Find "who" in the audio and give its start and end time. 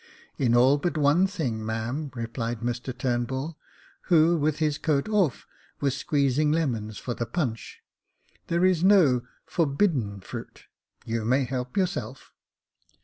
4.05-4.35